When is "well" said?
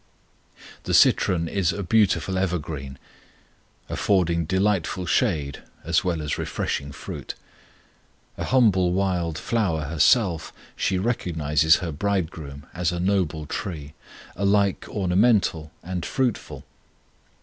6.03-6.23